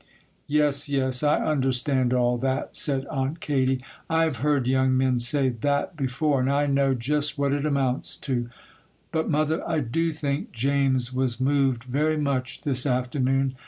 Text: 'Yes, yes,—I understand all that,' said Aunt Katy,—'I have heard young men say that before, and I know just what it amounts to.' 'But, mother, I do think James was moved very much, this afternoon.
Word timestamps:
'Yes, 0.47 0.89
yes,—I 0.89 1.41
understand 1.45 2.11
all 2.11 2.35
that,' 2.39 2.75
said 2.75 3.05
Aunt 3.11 3.39
Katy,—'I 3.39 4.23
have 4.23 4.37
heard 4.37 4.67
young 4.67 4.97
men 4.97 5.19
say 5.19 5.49
that 5.49 5.95
before, 5.95 6.39
and 6.39 6.51
I 6.51 6.65
know 6.65 6.95
just 6.95 7.37
what 7.37 7.53
it 7.53 7.67
amounts 7.67 8.17
to.' 8.17 8.49
'But, 9.11 9.29
mother, 9.29 9.61
I 9.69 9.79
do 9.81 10.11
think 10.11 10.53
James 10.53 11.13
was 11.13 11.39
moved 11.39 11.83
very 11.83 12.17
much, 12.17 12.63
this 12.63 12.87
afternoon. 12.87 13.53